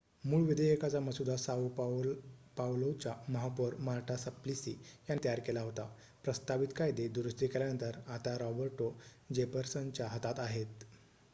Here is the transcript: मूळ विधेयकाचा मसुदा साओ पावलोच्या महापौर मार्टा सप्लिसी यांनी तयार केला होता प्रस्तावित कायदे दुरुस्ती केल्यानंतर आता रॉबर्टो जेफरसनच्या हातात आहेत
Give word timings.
मूळ 0.23 0.43
विधेयकाचा 0.43 0.99
मसुदा 0.99 1.35
साओ 1.37 1.67
पावलोच्या 2.57 3.13
महापौर 3.27 3.75
मार्टा 3.79 4.15
सप्लिसी 4.17 4.71
यांनी 5.09 5.23
तयार 5.23 5.39
केला 5.41 5.61
होता 5.61 5.85
प्रस्तावित 6.23 6.73
कायदे 6.75 7.07
दुरुस्ती 7.09 7.47
केल्यानंतर 7.47 7.99
आता 8.09 8.37
रॉबर्टो 8.39 8.91
जेफरसनच्या 9.33 10.07
हातात 10.07 10.39
आहेत 10.39 10.83